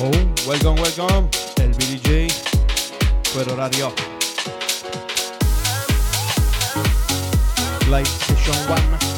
Oh, 0.00 0.10
welcome, 0.48 0.80
welcome. 0.80 1.28
El 1.60 1.72
BDJ, 1.72 2.28
Cuero 3.32 3.56
Radio. 3.56 3.92
Live 7.88 8.06
Session 8.06 8.56
1. 8.68 9.11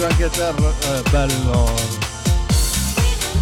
Pomeriggio 0.00 0.06
anche 0.06 0.24
a 0.24 0.28
te. 0.30 0.48
Eh, 0.48 1.02
bello. 1.10 1.70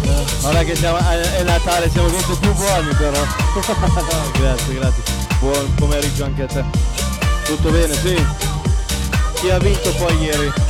Eh, 0.01 0.45
ora 0.45 0.63
che 0.63 0.75
siamo, 0.75 0.97
è 0.97 1.43
Natale 1.43 1.89
siamo 1.89 2.09
vinti 2.09 2.35
più 2.39 2.53
buoni 2.53 2.93
però. 2.95 3.21
grazie, 4.37 4.73
grazie. 4.73 5.03
Buon 5.39 5.73
pomeriggio 5.75 6.25
anche 6.25 6.43
a 6.43 6.47
te. 6.47 6.63
Tutto 7.45 7.69
bene, 7.71 7.93
sì. 7.93 8.25
Chi 9.35 9.49
ha 9.49 9.57
vinto 9.57 9.93
poi 9.95 10.17
ieri? 10.17 10.68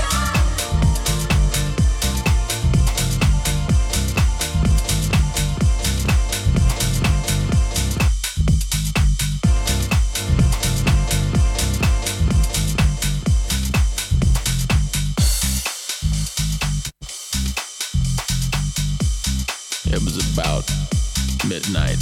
midnight. 21.69 22.01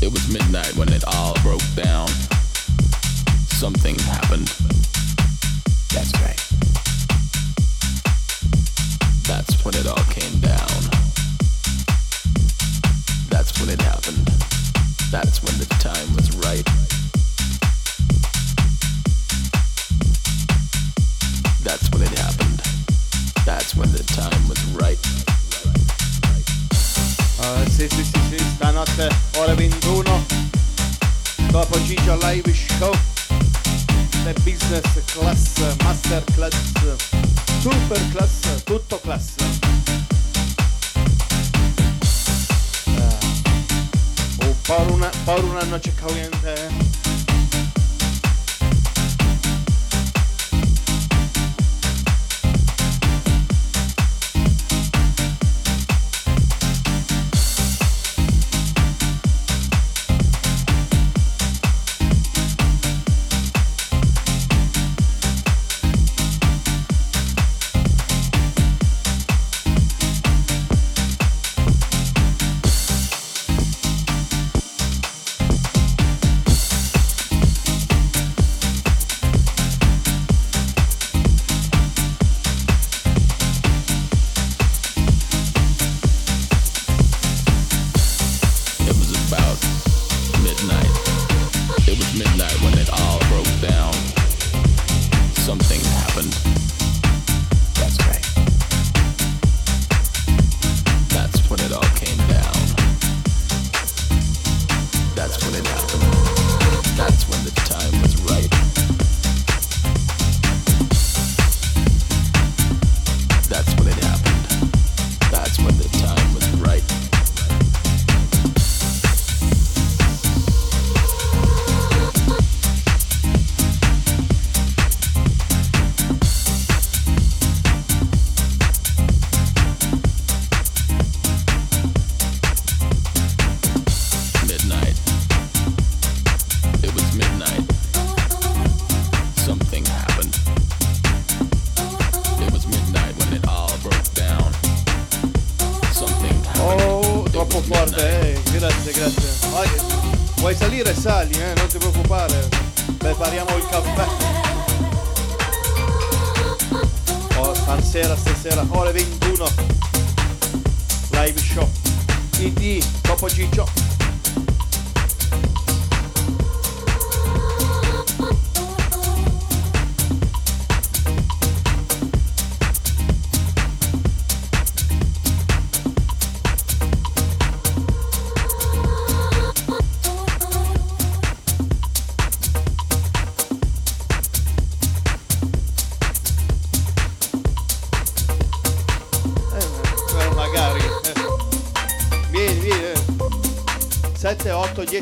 It 0.00 0.12
was 0.12 0.28
midnight 0.32 0.76
when 0.76 0.88
it 0.92 1.02
all 1.04 1.34
broke 1.42 1.64
down. 1.74 2.06
Something 3.48 3.98
happened. 3.98 4.46
That's 5.92 6.12
right. 6.22 6.38
That's 9.26 9.64
when 9.64 9.74
it 9.74 9.86
all 9.86 10.04
Papagito 31.58 32.14
Live 32.22 32.54
Show 32.54 32.92
The 34.22 34.32
Business 34.44 35.02
Class 35.12 35.58
Master 35.82 36.22
Class 36.36 36.54
Super 37.60 37.98
Class 38.12 38.62
Tutto 38.62 39.00
Class 39.00 39.34
eh, 42.86 44.46
Un 44.46 44.54
po' 44.62 44.92
una, 44.92 45.10
por 45.24 45.44
una 45.44 45.64
noche 45.64 45.92
caliente 45.94 46.87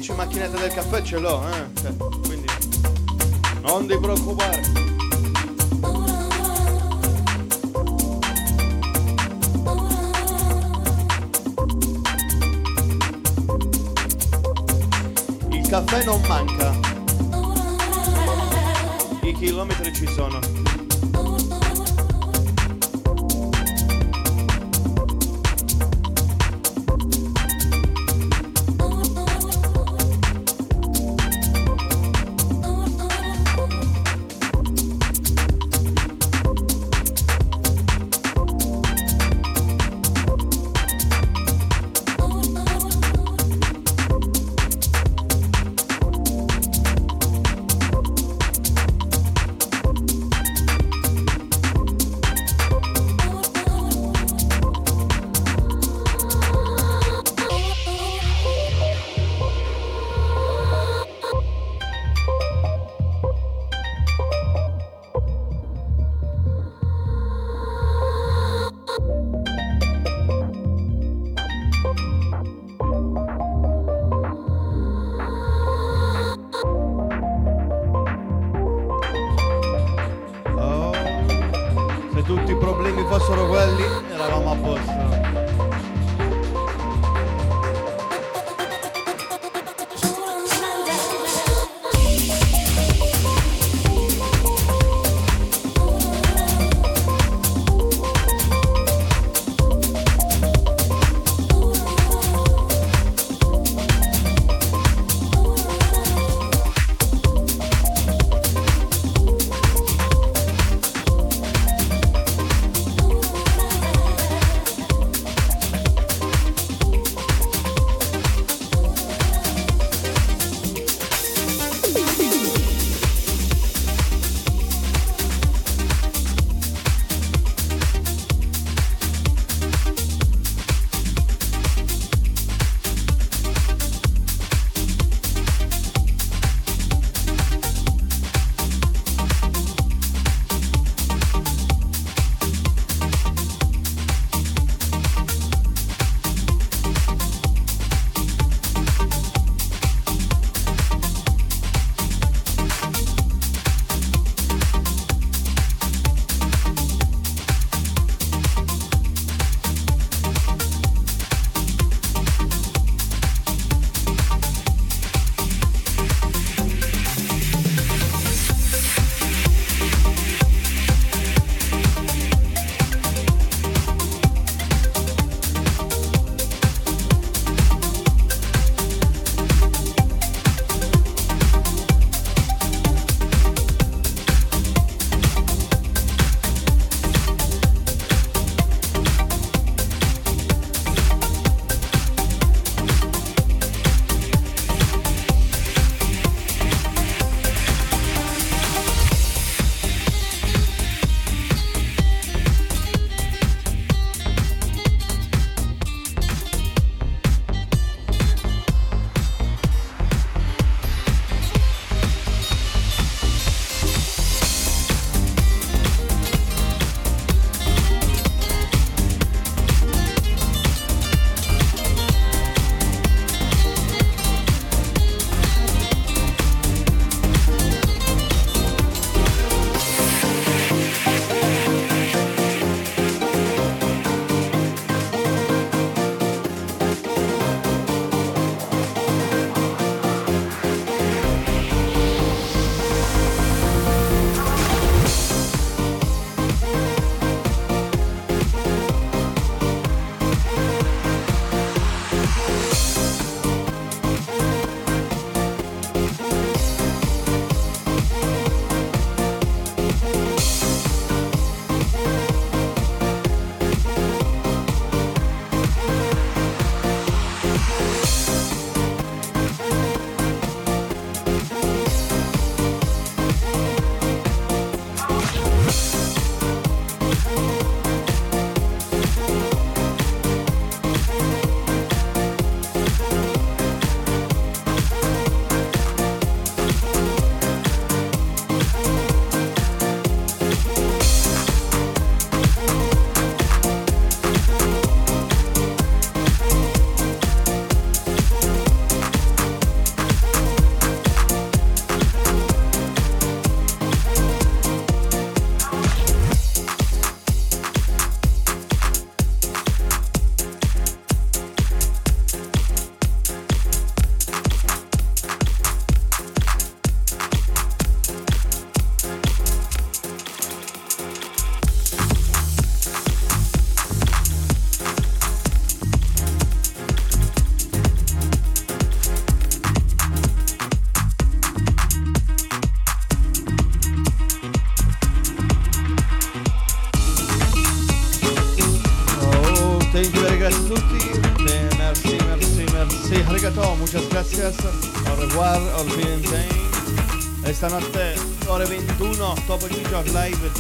8, 0.07 0.13
10 0.13 0.13
macchinette 0.15 0.61
del 0.61 0.73
caffè 0.73 1.03
ce 1.03 1.19
l'ho, 1.19 1.43
eh. 1.49 1.81
Cioè, 1.81 1.97
quindi 2.25 2.47
non 3.63 3.87
ti 3.87 3.99
preoccupare. 3.99 4.63
Il 15.51 15.69
caffè 15.69 16.05
non 16.05 16.21
manca. 16.29 16.75
I 19.23 19.33
chilometri 19.33 19.93
ci 19.93 20.07
sono. 20.07 20.56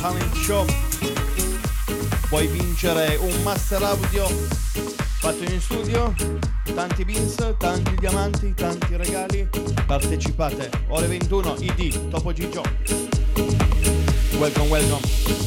Talent 0.07 0.37
Show. 0.37 0.64
Puoi 2.29 2.47
vincere 2.47 3.16
un 3.16 3.42
master 3.42 3.83
audio 3.83 4.29
fatto 5.19 5.42
in 5.42 5.61
studio, 5.61 6.14
tanti 6.77 7.05
pins, 7.05 7.35
tanti 7.59 7.92
diamanti, 7.97 8.55
tanti 8.55 8.95
regali. 8.95 9.49
Partecipate, 9.85 10.71
ore 10.87 11.09
21, 11.09 11.57
ID, 11.59 12.09
Topo 12.09 12.33
Gigio. 12.33 12.62
Welcome, 14.38 14.69
welcome. 14.69 15.03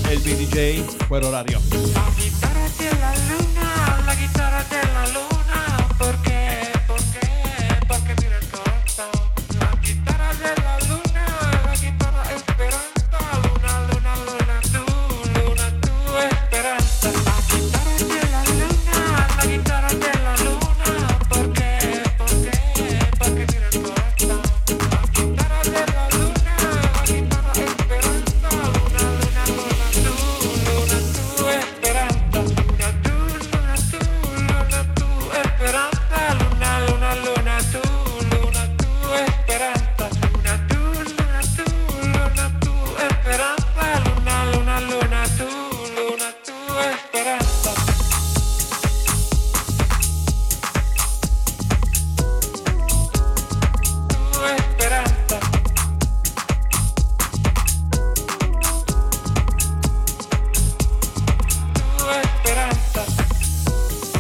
El 0.10 0.20
BDJ, 0.20 1.06
fuera 1.06 1.28
orario. 1.28 1.62
La 1.94 2.12
chitarra 2.18 2.68
della 2.78 3.14
luna, 3.30 4.04
la 4.04 4.14
chitarra 4.14 4.66
della 4.68 5.08
luna. 5.08 5.39